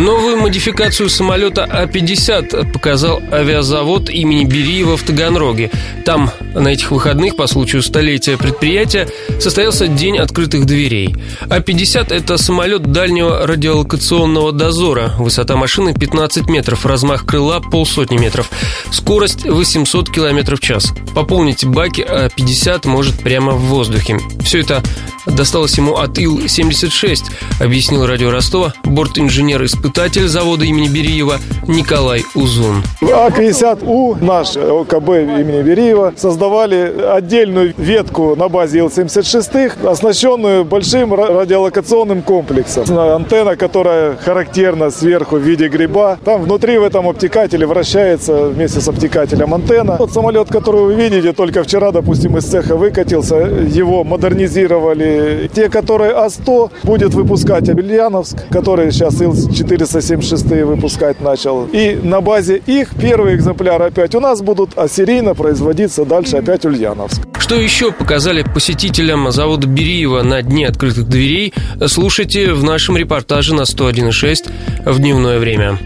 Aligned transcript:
Новую 0.00 0.38
модификацию 0.38 1.10
самолета 1.10 1.64
А-50 1.70 2.72
показал 2.72 3.20
авиазавод 3.30 4.08
имени 4.08 4.46
Бериева 4.46 4.96
в 4.96 5.02
Таганроге. 5.02 5.70
Там 6.06 6.30
на 6.54 6.68
этих 6.68 6.90
выходных 6.90 7.36
по 7.36 7.46
случаю 7.46 7.82
столетия 7.82 8.38
предприятия 8.38 9.08
состоялся 9.38 9.88
День 9.88 10.16
открытых 10.16 10.64
дверей. 10.64 11.14
А-50– 11.50 12.14
это 12.14 12.38
самолет 12.38 12.90
дальнего 12.92 13.46
радиолокационного 13.46 14.52
дозора. 14.52 15.12
Высота 15.18 15.56
машины 15.56 15.92
15 15.92 16.48
метров, 16.48 16.86
размах 16.86 17.26
крыла 17.26 17.60
полсотни 17.60 18.16
метров. 18.16 18.50
Скорость 18.92 19.48
800 19.48 20.10
км 20.10 20.56
в 20.56 20.60
час. 20.60 20.92
Пополнить 21.14 21.64
баки 21.64 22.02
А-50 22.02 22.86
может 22.88 23.18
прямо 23.20 23.52
в 23.52 23.60
воздухе. 23.60 24.18
Все 24.42 24.60
это 24.60 24.82
досталось 25.26 25.76
ему 25.76 25.96
от 25.96 26.18
Ил-76, 26.18 27.24
объяснил 27.60 28.06
радио 28.06 28.30
Ростова 28.30 28.72
борт-инженер-испытатель 28.84 30.26
завода 30.28 30.64
имени 30.64 30.88
Бериева 30.88 31.38
Николай 31.68 32.24
Узун. 32.34 32.82
А-50У, 33.02 34.16
наш 34.16 34.56
ОКБ 34.56 35.08
имени 35.08 35.62
Бериева, 35.62 36.14
создавали 36.16 36.92
отдельную 37.12 37.74
ветку 37.76 38.34
на 38.34 38.48
базе 38.48 38.78
Ил-76, 38.78 39.86
оснащенную 39.86 40.64
большим 40.64 41.14
радиолокационным 41.14 42.22
комплексом. 42.22 42.98
Антенна, 42.98 43.56
которая 43.56 44.16
характерна 44.16 44.90
сверху 44.90 45.36
в 45.36 45.40
виде 45.40 45.68
гриба. 45.68 46.18
Там 46.24 46.42
внутри 46.42 46.78
в 46.78 46.82
этом 46.82 47.08
обтекателе 47.08 47.66
вращается 47.66 48.48
вместе 48.48 48.79
с 48.80 48.88
обтекателем 48.88 49.54
антенна. 49.54 49.96
Тот 49.96 50.12
самолет, 50.12 50.48
который 50.48 50.82
вы 50.82 50.94
видите, 50.94 51.32
только 51.32 51.62
вчера, 51.62 51.92
допустим, 51.92 52.36
из 52.36 52.44
цеха 52.44 52.76
выкатился, 52.76 53.36
его 53.36 54.04
модернизировали. 54.04 55.50
Те, 55.54 55.68
которые 55.68 56.12
А100 56.12 56.70
будет 56.82 57.14
выпускать 57.14 57.68
Абельяновск, 57.68 58.36
который 58.50 58.90
сейчас 58.92 59.20
Ил-476 59.20 60.64
выпускать 60.64 61.20
начал. 61.20 61.66
И 61.66 61.98
на 62.02 62.20
базе 62.20 62.60
их 62.66 62.90
первый 63.00 63.34
экземпляр 63.36 63.82
опять 63.82 64.14
у 64.14 64.20
нас 64.20 64.40
будут, 64.42 64.70
а 64.76 64.88
серийно 64.88 65.34
производиться 65.34 66.04
дальше 66.04 66.36
опять 66.38 66.64
Ульяновск. 66.64 67.22
Что 67.38 67.56
еще 67.56 67.90
показали 67.90 68.42
посетителям 68.42 69.30
завода 69.32 69.66
Бериева 69.66 70.22
на 70.22 70.42
дне 70.42 70.68
открытых 70.68 71.08
дверей, 71.08 71.52
слушайте 71.86 72.52
в 72.52 72.62
нашем 72.62 72.96
репортаже 72.96 73.54
на 73.54 73.62
101.6 73.62 74.50
в 74.86 74.98
дневное 74.98 75.38
время. 75.38 75.78